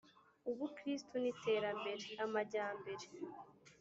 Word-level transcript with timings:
ubukristu 0.49 1.13
n’iterambere(amajyambere): 1.19 3.05